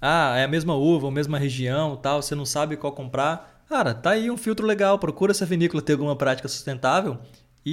Ah, 0.00 0.36
é 0.36 0.44
a 0.44 0.48
mesma 0.48 0.74
uva, 0.74 1.08
a 1.08 1.10
mesma 1.10 1.38
região, 1.38 1.96
tal, 1.96 2.22
você 2.22 2.34
não 2.34 2.44
sabe 2.44 2.76
qual 2.76 2.92
comprar. 2.92 3.64
Cara, 3.68 3.94
tá 3.94 4.10
aí 4.10 4.30
um 4.30 4.36
filtro 4.36 4.66
legal. 4.66 4.98
Procura 4.98 5.32
essa 5.32 5.46
vinícola 5.46 5.82
ter 5.82 5.92
alguma 5.94 6.14
prática 6.16 6.48
sustentável 6.48 7.18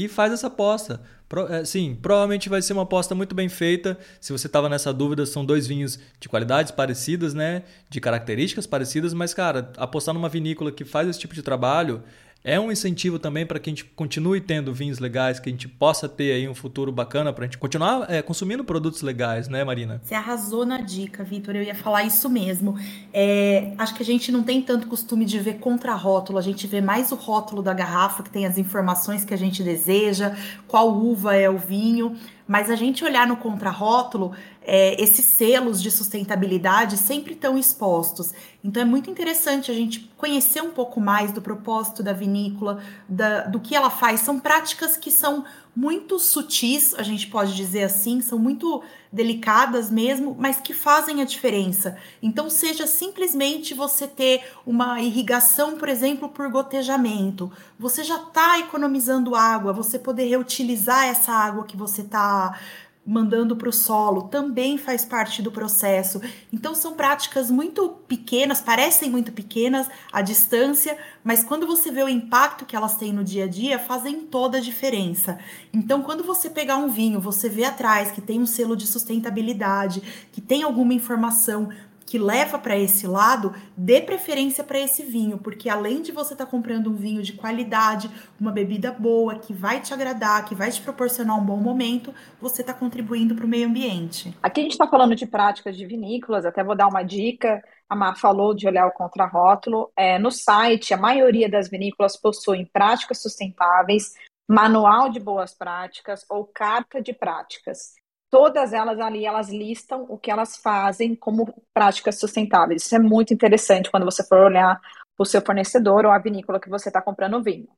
e 0.03 0.07
faz 0.07 0.33
essa 0.33 0.47
aposta. 0.47 1.01
É, 1.49 1.65
sim, 1.65 1.97
provavelmente 2.01 2.49
vai 2.49 2.61
ser 2.61 2.73
uma 2.73 2.83
aposta 2.83 3.15
muito 3.15 3.33
bem 3.33 3.49
feita. 3.49 3.97
Se 4.19 4.31
você 4.31 4.47
estava 4.47 4.69
nessa 4.69 4.93
dúvida, 4.93 5.25
são 5.25 5.45
dois 5.45 5.65
vinhos 5.65 5.99
de 6.19 6.29
qualidades 6.29 6.71
parecidas, 6.71 7.33
né? 7.33 7.63
De 7.89 7.99
características 7.99 8.67
parecidas, 8.67 9.13
mas, 9.13 9.33
cara, 9.33 9.71
apostar 9.77 10.13
numa 10.13 10.29
vinícola 10.29 10.71
que 10.71 10.85
faz 10.85 11.07
esse 11.09 11.19
tipo 11.19 11.33
de 11.33 11.41
trabalho 11.41 12.03
é 12.45 12.59
um 12.59 12.71
incentivo 12.71 13.17
também 13.17 13.43
para 13.43 13.59
que 13.59 13.71
a 13.71 13.71
gente 13.71 13.83
continue 13.83 14.39
tendo 14.39 14.71
vinhos 14.71 14.99
legais, 14.99 15.39
que 15.39 15.49
a 15.49 15.51
gente 15.51 15.67
possa 15.67 16.07
ter 16.07 16.31
aí 16.31 16.47
um 16.47 16.53
futuro 16.53 16.91
bacana 16.91 17.33
para 17.33 17.43
a 17.43 17.47
gente 17.47 17.57
continuar 17.57 18.05
é, 18.07 18.21
consumindo 18.21 18.63
produtos 18.63 19.01
legais, 19.01 19.47
né, 19.47 19.63
Marina? 19.63 19.99
Você 20.03 20.13
arrasou 20.13 20.63
na 20.63 20.79
dica, 20.79 21.23
Vitor. 21.23 21.55
Eu 21.55 21.63
ia 21.63 21.73
falar 21.73 22.03
isso 22.03 22.29
mesmo. 22.29 22.77
É, 23.11 23.73
acho 23.79 23.95
que 23.95 24.03
a 24.03 24.05
gente 24.05 24.31
não 24.31 24.43
tem 24.43 24.61
tanto 24.61 24.87
costume 24.87 25.25
de 25.25 25.39
ver 25.39 25.55
contra-rótulo, 25.55 26.37
a 26.37 26.41
gente 26.41 26.67
vê 26.67 26.81
mais 26.81 27.11
o 27.11 27.15
rótulo 27.15 27.63
da 27.63 27.73
garrafa, 27.73 28.21
que 28.21 28.29
tem 28.29 28.45
as 28.45 28.59
informações 28.59 29.25
que 29.25 29.33
a 29.33 29.37
gente 29.37 29.63
deseja, 29.63 30.35
qual 30.67 30.95
uva 30.95 31.35
é 31.35 31.49
o 31.49 31.57
vinho. 31.57 32.15
Mas 32.47 32.69
a 32.69 32.75
gente 32.75 33.03
olhar 33.03 33.25
no 33.25 33.37
contrarótulo, 33.37 34.33
é, 34.61 35.01
esses 35.01 35.25
selos 35.25 35.81
de 35.81 35.89
sustentabilidade 35.89 36.97
sempre 36.97 37.33
estão 37.33 37.57
expostos. 37.57 38.33
Então 38.63 38.81
é 38.81 38.85
muito 38.85 39.09
interessante 39.09 39.71
a 39.71 39.73
gente 39.73 40.11
conhecer 40.15 40.61
um 40.61 40.71
pouco 40.71 40.99
mais 40.99 41.31
do 41.31 41.41
propósito 41.41 42.03
da 42.03 42.13
vinícola, 42.13 42.81
da, 43.09 43.41
do 43.41 43.59
que 43.59 43.75
ela 43.75 43.89
faz. 43.89 44.19
São 44.21 44.39
práticas 44.39 44.95
que 44.95 45.09
são 45.09 45.43
muito 45.75 46.17
sutis, 46.17 46.95
a 46.95 47.03
gente 47.03 47.27
pode 47.27 47.53
dizer 47.53 47.83
assim, 47.83 48.21
são 48.21 48.39
muito 48.39 48.81
delicadas 49.11 49.91
mesmo, 49.91 50.35
mas 50.39 50.59
que 50.59 50.73
fazem 50.73 51.21
a 51.21 51.25
diferença. 51.25 51.97
Então, 52.21 52.49
seja 52.49 52.87
simplesmente 52.87 53.73
você 53.73 54.07
ter 54.07 54.43
uma 54.65 55.01
irrigação, 55.01 55.77
por 55.77 55.89
exemplo, 55.89 56.29
por 56.29 56.49
gotejamento, 56.49 57.51
você 57.77 58.03
já 58.03 58.15
está 58.15 58.59
economizando 58.59 59.35
água, 59.35 59.73
você 59.73 59.99
poder 59.99 60.25
reutilizar 60.29 61.05
essa 61.05 61.31
água 61.31 61.65
que 61.65 61.75
você 61.75 62.01
está 62.01 62.57
mandando 63.05 63.55
para 63.55 63.69
o 63.69 63.73
solo 63.73 64.23
também 64.23 64.77
faz 64.77 65.05
parte 65.05 65.41
do 65.41 65.51
processo. 65.51 66.19
Então 66.51 66.73
são 66.73 66.93
práticas 66.93 67.51
muito 67.51 67.89
pequenas, 68.07 68.61
parecem 68.61 69.09
muito 69.09 69.31
pequenas 69.31 69.87
à 70.11 70.21
distância, 70.21 70.97
mas 71.23 71.43
quando 71.43 71.67
você 71.67 71.91
vê 71.91 72.01
o 72.03 72.09
impacto 72.09 72.65
que 72.65 72.75
elas 72.75 72.95
têm 72.95 73.13
no 73.13 73.23
dia 73.23 73.43
a 73.43 73.47
dia, 73.47 73.77
fazem 73.77 74.21
toda 74.21 74.57
a 74.57 74.61
diferença. 74.61 75.37
Então 75.71 76.01
quando 76.01 76.23
você 76.23 76.49
pegar 76.49 76.77
um 76.77 76.89
vinho, 76.89 77.19
você 77.19 77.47
vê 77.47 77.65
atrás 77.65 78.11
que 78.11 78.21
tem 78.21 78.41
um 78.41 78.45
selo 78.47 78.75
de 78.75 78.87
sustentabilidade, 78.87 80.01
que 80.31 80.41
tem 80.41 80.63
alguma 80.63 80.93
informação 80.93 81.69
que 82.05 82.19
leva 82.19 82.59
para 82.59 82.77
esse 82.77 83.07
lado, 83.07 83.53
dê 83.75 83.99
preferência 83.99 84.63
para 84.63 84.79
esse 84.79 85.03
vinho, 85.03 85.39
porque 85.39 85.69
além 85.69 86.01
de 86.01 86.11
você 86.11 86.33
estar 86.33 86.45
tá 86.45 86.51
comprando 86.51 86.91
um 86.91 86.95
vinho 86.95 87.23
de 87.23 87.33
qualidade, 87.33 88.09
uma 88.39 88.51
bebida 88.51 88.91
boa, 88.91 89.39
que 89.39 89.53
vai 89.53 89.81
te 89.81 89.93
agradar, 89.93 90.45
que 90.45 90.53
vai 90.53 90.69
te 90.69 90.81
proporcionar 90.81 91.37
um 91.37 91.43
bom 91.43 91.57
momento, 91.57 92.13
você 92.39 92.61
está 92.61 92.73
contribuindo 92.73 93.35
para 93.35 93.45
o 93.45 93.49
meio 93.49 93.67
ambiente. 93.67 94.37
Aqui 94.41 94.59
a 94.59 94.63
gente 94.63 94.73
está 94.73 94.87
falando 94.87 95.15
de 95.15 95.25
práticas 95.25 95.75
de 95.75 95.85
vinícolas, 95.85 96.45
até 96.45 96.63
vou 96.63 96.75
dar 96.75 96.87
uma 96.87 97.01
dica. 97.01 97.63
A 97.89 97.95
Mar 97.95 98.17
falou 98.17 98.53
de 98.53 98.67
olhar 98.67 98.87
o 98.87 98.91
contrarótulo. 98.91 99.91
É, 99.95 100.17
no 100.19 100.31
site, 100.31 100.93
a 100.93 100.97
maioria 100.97 101.49
das 101.49 101.69
vinícolas 101.69 102.15
possuem 102.17 102.65
práticas 102.65 103.21
sustentáveis, 103.21 104.13
manual 104.47 105.09
de 105.09 105.19
boas 105.19 105.53
práticas 105.53 106.23
ou 106.29 106.45
carta 106.45 107.01
de 107.01 107.13
práticas 107.13 107.95
todas 108.35 108.73
elas 108.73 108.99
ali, 108.99 109.25
elas 109.25 109.47
listam 109.47 110.05
o 110.09 110.17
que 110.17 110.29
elas 110.29 110.57
fazem 110.57 111.15
como 111.15 111.45
práticas 111.73 112.19
sustentáveis. 112.19 112.83
Isso 112.83 112.93
é 112.93 112.99
muito 112.99 113.33
interessante 113.33 113.89
quando 113.89 114.03
você 114.03 114.27
for 114.27 114.39
olhar 114.39 114.77
o 115.17 115.23
seu 115.23 115.41
fornecedor 115.41 116.05
ou 116.05 116.11
a 116.11 116.19
vinícola 116.19 116.59
que 116.59 116.69
você 116.69 116.89
está 116.89 117.01
comprando 117.01 117.41
vinho. 117.41 117.69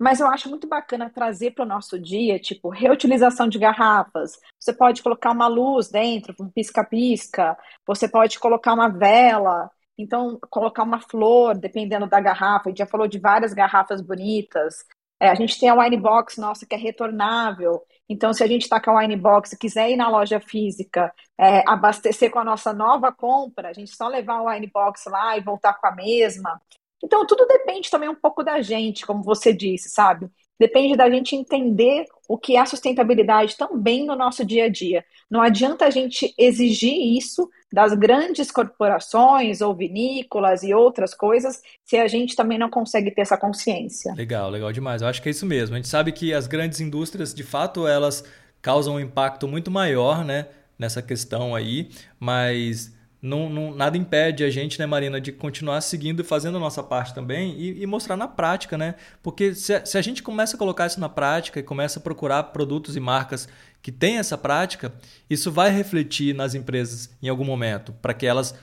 Mas 0.00 0.18
eu 0.18 0.26
acho 0.28 0.48
muito 0.48 0.66
bacana 0.66 1.10
trazer 1.10 1.50
para 1.50 1.66
o 1.66 1.68
nosso 1.68 2.00
dia, 2.00 2.38
tipo, 2.38 2.70
reutilização 2.70 3.46
de 3.46 3.58
garrafas. 3.58 4.32
Você 4.58 4.72
pode 4.72 5.02
colocar 5.02 5.30
uma 5.30 5.46
luz 5.46 5.90
dentro, 5.90 6.34
um 6.40 6.48
pisca-pisca. 6.48 7.54
Você 7.86 8.08
pode 8.08 8.38
colocar 8.38 8.72
uma 8.72 8.88
vela. 8.88 9.70
Então, 9.98 10.38
colocar 10.48 10.84
uma 10.84 11.02
flor, 11.02 11.54
dependendo 11.54 12.06
da 12.06 12.18
garrafa. 12.18 12.64
A 12.64 12.70
gente 12.70 12.78
já 12.78 12.86
falou 12.86 13.06
de 13.06 13.18
várias 13.18 13.52
garrafas 13.52 14.00
bonitas. 14.00 14.86
É, 15.20 15.28
a 15.28 15.34
gente 15.34 15.60
tem 15.60 15.68
a 15.68 15.74
wine 15.74 15.98
box 15.98 16.40
nossa 16.40 16.64
que 16.64 16.74
é 16.74 16.78
retornável. 16.78 17.82
Então, 18.08 18.32
se 18.32 18.42
a 18.42 18.46
gente 18.46 18.62
está 18.62 18.80
com 18.80 18.90
a 18.90 19.00
wine 19.00 19.16
box 19.16 19.52
e 19.52 19.58
quiser 19.58 19.90
ir 19.90 19.96
na 19.96 20.08
loja 20.08 20.40
física 20.40 21.12
é, 21.38 21.62
abastecer 21.66 22.30
com 22.30 22.38
a 22.38 22.44
nossa 22.44 22.72
nova 22.72 23.12
compra, 23.12 23.70
a 23.70 23.72
gente 23.72 23.94
só 23.94 24.08
levar 24.08 24.38
a 24.38 24.52
wine 24.52 24.66
box 24.66 25.04
lá 25.06 25.36
e 25.36 25.40
voltar 25.40 25.74
com 25.74 25.86
a 25.86 25.94
mesma. 25.94 26.60
Então, 27.02 27.26
tudo 27.26 27.46
depende 27.46 27.90
também 27.90 28.08
um 28.08 28.14
pouco 28.14 28.44
da 28.44 28.60
gente, 28.60 29.06
como 29.06 29.22
você 29.22 29.52
disse, 29.52 29.88
sabe? 29.88 30.30
Depende 30.58 30.96
da 30.96 31.10
gente 31.10 31.34
entender 31.34 32.06
o 32.28 32.38
que 32.38 32.56
é 32.56 32.60
a 32.60 32.66
sustentabilidade 32.66 33.56
também 33.56 34.06
no 34.06 34.14
nosso 34.14 34.44
dia 34.44 34.66
a 34.66 34.68
dia. 34.68 35.04
Não 35.28 35.42
adianta 35.42 35.86
a 35.86 35.90
gente 35.90 36.32
exigir 36.38 36.94
isso 37.16 37.50
das 37.72 37.94
grandes 37.94 38.50
corporações 38.50 39.60
ou 39.60 39.74
vinícolas 39.74 40.62
e 40.62 40.74
outras 40.74 41.14
coisas 41.14 41.62
se 41.84 41.96
a 41.96 42.06
gente 42.06 42.36
também 42.36 42.58
não 42.58 42.68
consegue 42.68 43.10
ter 43.10 43.22
essa 43.22 43.36
consciência. 43.36 44.12
Legal, 44.14 44.50
legal 44.50 44.72
demais. 44.72 45.02
Eu 45.02 45.08
acho 45.08 45.22
que 45.22 45.28
é 45.28 45.32
isso 45.32 45.46
mesmo. 45.46 45.74
A 45.74 45.78
gente 45.78 45.88
sabe 45.88 46.12
que 46.12 46.34
as 46.34 46.46
grandes 46.46 46.80
indústrias, 46.80 47.32
de 47.34 47.42
fato, 47.42 47.86
elas 47.86 48.24
causam 48.60 48.94
um 48.94 49.00
impacto 49.00 49.48
muito 49.48 49.70
maior, 49.70 50.24
né, 50.24 50.46
nessa 50.78 51.02
questão 51.02 51.54
aí, 51.54 51.90
mas 52.20 52.92
não, 53.22 53.48
não, 53.48 53.72
nada 53.72 53.96
impede 53.96 54.42
a 54.42 54.50
gente, 54.50 54.80
né, 54.80 54.84
Marina, 54.84 55.20
de 55.20 55.30
continuar 55.30 55.80
seguindo 55.80 56.20
e 56.20 56.24
fazendo 56.24 56.56
a 56.56 56.60
nossa 56.60 56.82
parte 56.82 57.14
também 57.14 57.54
e, 57.56 57.82
e 57.82 57.86
mostrar 57.86 58.16
na 58.16 58.26
prática, 58.26 58.76
né? 58.76 58.96
Porque 59.22 59.54
se, 59.54 59.80
se, 59.86 59.96
a 59.96 60.02
gente 60.02 60.24
começa 60.24 60.56
a 60.56 60.58
colocar 60.58 60.86
isso 60.86 60.98
na 60.98 61.08
prática 61.08 61.60
e 61.60 61.62
começa 61.62 62.00
a 62.00 62.02
procurar 62.02 62.42
produtos 62.44 62.96
e 62.96 63.00
marcas 63.00 63.48
que 63.80 63.92
têm 63.92 64.18
essa 64.18 64.36
prática, 64.36 64.92
isso 65.30 65.52
vai 65.52 65.70
refletir 65.70 66.34
nas 66.34 66.56
empresas 66.56 67.10
em 67.22 67.28
algum 67.28 67.44
momento, 67.44 67.92
para 68.02 68.12
que 68.12 68.26
elas 68.26 68.56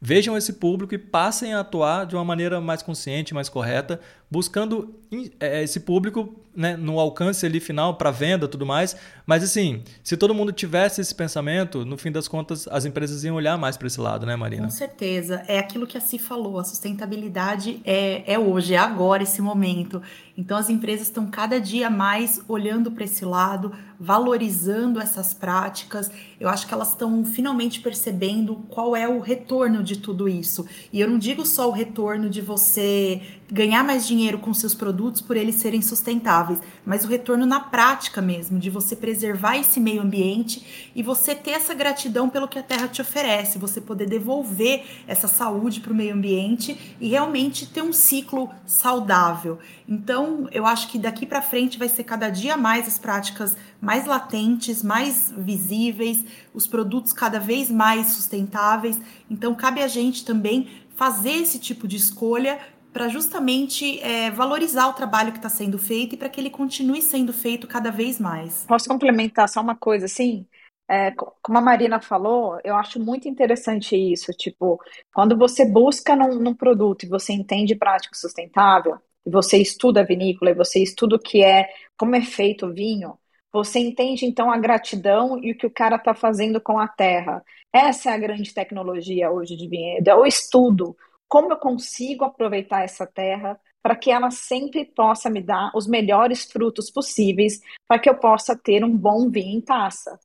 vejam 0.00 0.36
esse 0.36 0.52
público 0.52 0.94
e 0.94 0.98
passem 0.98 1.52
a 1.52 1.60
atuar 1.60 2.06
de 2.06 2.14
uma 2.14 2.24
maneira 2.24 2.60
mais 2.60 2.82
consciente, 2.82 3.34
mais 3.34 3.48
correta, 3.48 3.98
buscando 4.30 4.94
é, 5.40 5.62
esse 5.62 5.80
público 5.80 6.34
né, 6.56 6.76
no 6.76 6.98
alcance 6.98 7.44
ali 7.44 7.60
final 7.60 7.96
para 7.96 8.10
venda 8.10 8.48
tudo 8.48 8.64
mais. 8.64 8.96
Mas 9.26 9.42
assim, 9.42 9.82
se 10.02 10.16
todo 10.16 10.34
mundo 10.34 10.52
tivesse 10.52 11.00
esse 11.00 11.14
pensamento, 11.14 11.84
no 11.84 11.98
fim 11.98 12.10
das 12.10 12.26
contas, 12.26 12.66
as 12.68 12.84
empresas 12.84 13.22
iam 13.24 13.36
olhar 13.36 13.58
mais 13.58 13.76
para 13.76 13.86
esse 13.86 14.00
lado, 14.00 14.24
né, 14.24 14.34
Marina? 14.34 14.64
Com 14.64 14.70
certeza. 14.70 15.44
É 15.46 15.58
aquilo 15.58 15.86
que 15.86 15.98
a 15.98 16.00
Si 16.00 16.18
falou, 16.18 16.58
a 16.58 16.64
sustentabilidade 16.64 17.80
é, 17.84 18.32
é 18.32 18.38
hoje, 18.38 18.74
é 18.74 18.78
agora 18.78 19.22
esse 19.22 19.42
momento. 19.42 20.00
Então 20.36 20.56
as 20.56 20.70
empresas 20.70 21.08
estão 21.08 21.26
cada 21.26 21.60
dia 21.60 21.90
mais 21.90 22.40
olhando 22.48 22.90
para 22.90 23.04
esse 23.04 23.24
lado, 23.24 23.72
valorizando 23.98 25.00
essas 25.00 25.34
práticas. 25.34 26.10
Eu 26.38 26.48
acho 26.48 26.66
que 26.66 26.74
elas 26.74 26.88
estão 26.88 27.24
finalmente 27.24 27.80
percebendo 27.80 28.56
qual 28.68 28.94
é 28.94 29.08
o 29.08 29.18
retorno 29.20 29.82
de 29.82 29.98
tudo 29.98 30.28
isso. 30.28 30.66
E 30.92 31.00
eu 31.00 31.08
não 31.08 31.18
digo 31.18 31.44
só 31.44 31.68
o 31.68 31.72
retorno 31.72 32.28
de 32.28 32.40
você 32.40 33.22
ganhar 33.50 33.84
mais 33.84 34.06
dinheiro 34.06 34.38
com 34.38 34.52
seus 34.52 34.74
produtos 34.74 35.20
por 35.20 35.36
eles 35.36 35.56
serem 35.56 35.80
sustentáveis, 35.80 36.58
mas 36.84 37.04
o 37.04 37.08
retorno 37.08 37.46
na 37.46 37.60
prática 37.60 38.20
mesmo, 38.20 38.58
de 38.58 38.70
você 38.70 38.96
preservar 38.96 39.56
esse 39.56 39.78
meio 39.78 40.02
ambiente 40.02 40.90
e 40.94 41.02
você 41.02 41.34
ter 41.34 41.52
essa 41.52 41.74
gratidão 41.74 42.28
pelo 42.28 42.48
que 42.48 42.58
a 42.58 42.62
terra 42.62 42.88
te 42.88 43.00
oferece, 43.00 43.58
você 43.58 43.80
poder 43.80 44.06
devolver 44.06 44.84
essa 45.06 45.28
saúde 45.28 45.80
para 45.80 45.92
o 45.92 45.96
meio 45.96 46.14
ambiente 46.14 46.96
e 47.00 47.08
realmente 47.08 47.66
ter 47.66 47.82
um 47.82 47.92
ciclo 47.92 48.50
saudável. 48.64 49.58
Então, 49.88 50.48
eu 50.50 50.66
acho 50.66 50.88
que 50.88 50.98
daqui 50.98 51.24
para 51.24 51.40
frente 51.40 51.78
vai 51.78 51.88
ser 51.88 52.04
cada 52.04 52.28
dia 52.28 52.56
mais 52.56 52.88
as 52.88 52.98
práticas 52.98 53.56
mais 53.80 54.06
latentes, 54.06 54.82
mais 54.82 55.32
visíveis, 55.36 56.24
os 56.52 56.66
produtos 56.66 57.12
cada 57.12 57.38
vez 57.38 57.70
mais 57.70 58.08
sustentáveis. 58.08 58.98
Então, 59.30 59.54
cabe 59.54 59.82
a 59.82 59.88
gente 59.88 60.24
também 60.24 60.68
fazer 60.96 61.32
esse 61.32 61.58
tipo 61.58 61.86
de 61.86 61.96
escolha 61.96 62.58
para 62.96 63.10
justamente 63.10 64.00
é, 64.00 64.30
valorizar 64.30 64.88
o 64.88 64.94
trabalho 64.94 65.30
que 65.30 65.36
está 65.36 65.50
sendo 65.50 65.78
feito 65.78 66.14
e 66.14 66.16
para 66.16 66.30
que 66.30 66.40
ele 66.40 66.48
continue 66.48 67.02
sendo 67.02 67.30
feito 67.30 67.66
cada 67.66 67.90
vez 67.90 68.18
mais. 68.18 68.64
Posso 68.66 68.88
complementar 68.88 69.50
só 69.50 69.60
uma 69.60 69.76
coisa, 69.76 70.06
assim? 70.06 70.46
É, 70.88 71.10
como 71.42 71.58
a 71.58 71.60
Marina 71.60 72.00
falou, 72.00 72.58
eu 72.64 72.74
acho 72.74 72.98
muito 72.98 73.28
interessante 73.28 73.94
isso. 73.94 74.32
Tipo, 74.32 74.80
quando 75.12 75.36
você 75.36 75.66
busca 75.66 76.16
num, 76.16 76.38
num 76.38 76.54
produto 76.54 77.02
e 77.02 77.08
você 77.08 77.34
entende 77.34 77.74
prática 77.74 78.16
sustentável, 78.16 78.96
e 79.26 79.30
você 79.30 79.58
estuda 79.58 80.00
a 80.00 80.04
vinícola, 80.04 80.52
e 80.52 80.54
você 80.54 80.82
estuda 80.82 81.16
o 81.16 81.20
que 81.20 81.44
é, 81.44 81.68
como 81.98 82.16
é 82.16 82.22
feito 82.22 82.64
o 82.64 82.72
vinho, 82.72 83.18
você 83.52 83.78
entende 83.78 84.24
então 84.24 84.50
a 84.50 84.56
gratidão 84.56 85.38
e 85.44 85.52
o 85.52 85.58
que 85.58 85.66
o 85.66 85.70
cara 85.70 85.96
está 85.96 86.14
fazendo 86.14 86.58
com 86.62 86.78
a 86.78 86.88
terra. 86.88 87.44
Essa 87.70 88.08
é 88.08 88.14
a 88.14 88.18
grande 88.18 88.54
tecnologia 88.54 89.30
hoje 89.30 89.54
de 89.54 89.68
vinhedo, 89.68 90.08
é 90.08 90.14
o 90.14 90.24
estudo, 90.24 90.96
como 91.28 91.52
eu 91.52 91.56
consigo 91.56 92.24
aproveitar 92.24 92.82
essa 92.82 93.06
terra 93.06 93.58
para 93.82 93.94
que 93.94 94.10
ela 94.10 94.30
sempre 94.30 94.84
possa 94.84 95.30
me 95.30 95.40
dar 95.40 95.70
os 95.74 95.86
melhores 95.86 96.44
frutos 96.44 96.90
possíveis, 96.90 97.60
para 97.86 98.00
que 98.00 98.10
eu 98.10 98.16
possa 98.16 98.56
ter 98.56 98.84
um 98.84 98.96
bom 98.96 99.30
vinho 99.30 99.58
em 99.58 99.60
taça. 99.60 100.18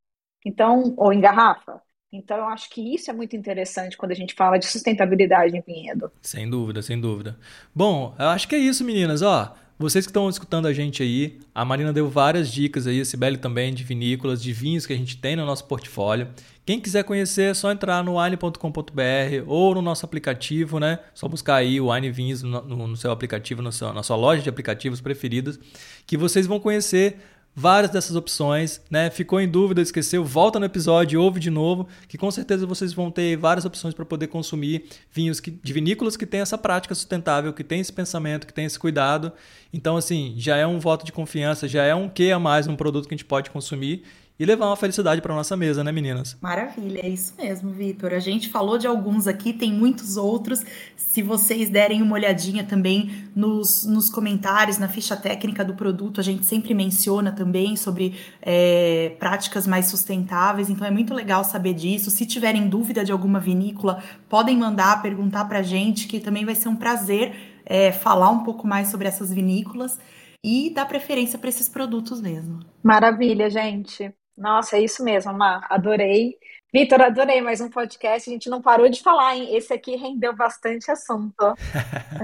Então, 0.43 0.95
ou 0.97 1.13
em 1.13 1.21
garrafa. 1.21 1.79
Então, 2.11 2.37
eu 2.37 2.45
acho 2.45 2.69
que 2.69 2.81
isso 2.93 3.09
é 3.09 3.13
muito 3.13 3.35
interessante 3.35 3.95
quando 3.95 4.11
a 4.11 4.15
gente 4.15 4.33
fala 4.33 4.57
de 4.57 4.65
sustentabilidade 4.65 5.55
em 5.55 5.61
vinhedo. 5.61 6.11
Sem 6.21 6.49
dúvida, 6.49 6.81
sem 6.81 6.99
dúvida. 6.99 7.37
Bom, 7.73 8.15
eu 8.17 8.29
acho 8.29 8.47
que 8.47 8.55
é 8.55 8.57
isso, 8.57 8.83
meninas. 8.83 9.21
Ó, 9.21 9.53
vocês 9.81 10.05
que 10.05 10.09
estão 10.09 10.29
escutando 10.29 10.67
a 10.67 10.73
gente 10.73 11.01
aí, 11.01 11.39
a 11.55 11.63
Marina 11.63 11.93
deu 11.93 12.09
várias 12.09 12.51
dicas 12.51 12.85
aí, 12.85 12.99
a 12.99 13.05
Sibeli 13.05 13.37
também, 13.37 13.73
de 13.73 13.83
vinícolas, 13.83 14.41
de 14.41 14.53
vinhos 14.53 14.85
que 14.85 14.93
a 14.93 14.97
gente 14.97 15.17
tem 15.17 15.35
no 15.35 15.45
nosso 15.45 15.65
portfólio. 15.65 16.27
Quem 16.65 16.79
quiser 16.79 17.03
conhecer, 17.03 17.51
é 17.51 17.53
só 17.53 17.71
entrar 17.71 18.03
no 18.03 18.19
wine.com.br 18.19 19.43
ou 19.47 19.73
no 19.75 19.81
nosso 19.81 20.05
aplicativo, 20.05 20.79
né? 20.79 20.99
Só 21.13 21.27
buscar 21.27 21.55
aí 21.55 21.81
o 21.81 21.91
Wine 21.91 22.11
Vinhos 22.11 22.43
no, 22.43 22.61
no 22.61 22.95
seu 22.95 23.11
aplicativo, 23.11 23.61
no 23.61 23.71
seu, 23.71 23.91
na 23.93 24.03
sua 24.03 24.15
loja 24.15 24.43
de 24.43 24.49
aplicativos 24.49 25.01
preferidos, 25.01 25.59
que 26.05 26.15
vocês 26.15 26.45
vão 26.45 26.59
conhecer 26.59 27.17
várias 27.55 27.91
dessas 27.91 28.15
opções, 28.15 28.81
né? 28.89 29.09
Ficou 29.09 29.39
em 29.41 29.47
dúvida, 29.47 29.81
esqueceu, 29.81 30.23
volta 30.23 30.59
no 30.59 30.65
episódio, 30.65 31.21
ouve 31.21 31.39
de 31.39 31.49
novo, 31.49 31.87
que 32.07 32.17
com 32.17 32.29
certeza 32.31 32.65
vocês 32.65 32.93
vão 32.93 33.11
ter 33.11 33.35
várias 33.35 33.65
opções 33.65 33.93
para 33.93 34.05
poder 34.05 34.27
consumir 34.27 34.85
vinhos 35.11 35.39
que, 35.39 35.51
de 35.51 35.73
vinícolas 35.73 36.15
que 36.15 36.25
têm 36.25 36.41
essa 36.41 36.57
prática 36.57 36.95
sustentável, 36.95 37.51
que 37.53 37.63
tem 37.63 37.81
esse 37.81 37.91
pensamento, 37.91 38.47
que 38.47 38.53
tem 38.53 38.65
esse 38.65 38.79
cuidado. 38.79 39.31
Então, 39.73 39.97
assim, 39.97 40.33
já 40.37 40.55
é 40.57 40.65
um 40.65 40.79
voto 40.79 41.05
de 41.05 41.11
confiança, 41.11 41.67
já 41.67 41.83
é 41.83 41.93
um 41.93 42.07
que 42.07 42.31
a 42.31 42.39
mais 42.39 42.67
um 42.67 42.75
produto 42.75 43.07
que 43.07 43.13
a 43.13 43.17
gente 43.17 43.25
pode 43.25 43.49
consumir 43.49 44.03
e 44.41 44.45
levar 44.45 44.65
uma 44.65 44.75
felicidade 44.75 45.21
para 45.21 45.35
nossa 45.35 45.55
mesa, 45.55 45.83
né, 45.83 45.91
meninas? 45.91 46.35
Maravilha, 46.41 47.01
é 47.03 47.07
isso 47.07 47.35
mesmo, 47.37 47.69
Vitor. 47.69 48.11
A 48.11 48.17
gente 48.17 48.49
falou 48.49 48.75
de 48.75 48.87
alguns 48.87 49.27
aqui, 49.27 49.53
tem 49.53 49.71
muitos 49.71 50.17
outros. 50.17 50.65
Se 50.95 51.21
vocês 51.21 51.69
derem 51.69 52.01
uma 52.01 52.15
olhadinha 52.15 52.63
também 52.63 53.29
nos, 53.35 53.85
nos 53.85 54.09
comentários, 54.09 54.79
na 54.79 54.89
ficha 54.89 55.15
técnica 55.15 55.63
do 55.63 55.75
produto, 55.75 56.19
a 56.19 56.23
gente 56.23 56.43
sempre 56.43 56.73
menciona 56.73 57.31
também 57.31 57.75
sobre 57.75 58.15
é, 58.41 59.15
práticas 59.19 59.67
mais 59.67 59.85
sustentáveis, 59.85 60.71
então 60.71 60.87
é 60.87 60.91
muito 60.91 61.13
legal 61.13 61.43
saber 61.43 61.75
disso. 61.75 62.09
Se 62.09 62.25
tiverem 62.25 62.67
dúvida 62.67 63.05
de 63.05 63.11
alguma 63.11 63.39
vinícola, 63.39 64.03
podem 64.27 64.57
mandar, 64.57 65.03
perguntar 65.03 65.45
para 65.45 65.59
a 65.59 65.63
gente, 65.63 66.07
que 66.07 66.19
também 66.19 66.45
vai 66.45 66.55
ser 66.55 66.67
um 66.67 66.75
prazer 66.75 67.35
é, 67.63 67.91
falar 67.91 68.31
um 68.31 68.43
pouco 68.43 68.65
mais 68.65 68.87
sobre 68.87 69.07
essas 69.07 69.31
vinícolas 69.31 69.99
e 70.43 70.71
dar 70.73 70.87
preferência 70.87 71.37
para 71.37 71.49
esses 71.49 71.69
produtos 71.69 72.19
mesmo. 72.19 72.59
Maravilha, 72.83 73.47
gente. 73.47 74.11
Nossa, 74.37 74.77
é 74.77 74.81
isso 74.81 75.03
mesmo, 75.03 75.33
Má. 75.33 75.65
Adorei. 75.69 76.37
Vitor, 76.73 77.01
adorei 77.01 77.41
mais 77.41 77.59
um 77.59 77.69
podcast. 77.69 78.29
A 78.29 78.33
gente 78.33 78.49
não 78.49 78.61
parou 78.61 78.89
de 78.89 79.01
falar, 79.01 79.35
hein? 79.35 79.55
Esse 79.55 79.73
aqui 79.73 79.95
rendeu 79.95 80.35
bastante 80.35 80.89
assunto. 80.89 81.53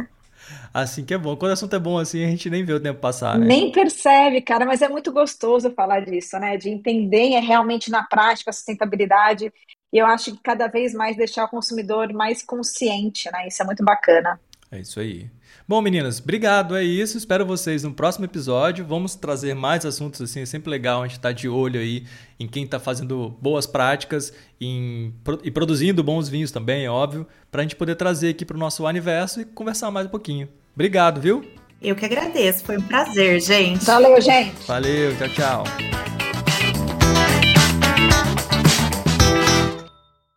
assim 0.73 1.03
que 1.03 1.13
é 1.13 1.17
bom. 1.17 1.35
Quando 1.35 1.51
o 1.51 1.53
assunto 1.53 1.75
é 1.75 1.79
bom 1.79 1.97
assim, 1.97 2.23
a 2.23 2.29
gente 2.29 2.49
nem 2.49 2.63
vê 2.63 2.73
o 2.73 2.79
tempo 2.79 2.99
passar, 2.99 3.37
né? 3.37 3.45
Nem 3.45 3.71
percebe, 3.71 4.41
cara, 4.41 4.65
mas 4.65 4.81
é 4.81 4.87
muito 4.87 5.11
gostoso 5.11 5.71
falar 5.71 5.99
disso, 6.01 6.39
né? 6.39 6.55
De 6.55 6.69
entender 6.69 7.33
é 7.33 7.39
realmente 7.39 7.91
na 7.91 8.03
prática 8.03 8.49
a 8.49 8.53
sustentabilidade. 8.53 9.51
E 9.91 9.97
eu 9.97 10.05
acho 10.05 10.31
que 10.31 10.41
cada 10.41 10.67
vez 10.67 10.93
mais 10.93 11.15
deixar 11.17 11.45
o 11.45 11.49
consumidor 11.49 12.11
mais 12.13 12.43
consciente, 12.43 13.29
né? 13.31 13.47
Isso 13.47 13.61
é 13.61 13.65
muito 13.65 13.83
bacana. 13.83 14.39
É 14.69 14.79
isso 14.79 14.99
aí. 14.99 15.29
Bom, 15.67 15.81
meninas, 15.81 16.19
obrigado. 16.19 16.75
É 16.75 16.83
isso. 16.83 17.17
Espero 17.17 17.45
vocês 17.45 17.83
no 17.83 17.93
próximo 17.93 18.25
episódio. 18.25 18.85
Vamos 18.85 19.15
trazer 19.15 19.53
mais 19.53 19.85
assuntos 19.85 20.21
assim. 20.21 20.41
É 20.41 20.45
sempre 20.45 20.69
legal 20.69 21.01
a 21.01 21.07
gente 21.07 21.17
estar 21.17 21.29
tá 21.29 21.33
de 21.33 21.47
olho 21.47 21.79
aí 21.79 22.05
em 22.39 22.47
quem 22.47 22.63
está 22.63 22.79
fazendo 22.79 23.35
boas 23.41 23.65
práticas 23.65 24.33
em, 24.59 25.13
e 25.43 25.49
produzindo 25.49 26.03
bons 26.03 26.27
vinhos 26.27 26.51
também, 26.51 26.85
é 26.85 26.89
óbvio, 26.89 27.25
para 27.49 27.61
a 27.61 27.63
gente 27.63 27.75
poder 27.75 27.95
trazer 27.95 28.29
aqui 28.29 28.45
para 28.45 28.57
o 28.57 28.59
nosso 28.59 28.85
universo 28.85 29.41
e 29.41 29.45
conversar 29.45 29.89
mais 29.89 30.05
um 30.07 30.09
pouquinho. 30.09 30.49
Obrigado, 30.75 31.21
viu? 31.21 31.43
Eu 31.81 31.95
que 31.95 32.05
agradeço. 32.05 32.63
Foi 32.63 32.77
um 32.77 32.81
prazer, 32.81 33.39
gente. 33.39 33.85
Valeu, 33.85 34.19
gente. 34.19 34.67
Valeu. 34.67 35.15
Tchau, 35.17 35.29
tchau. 35.29 36.16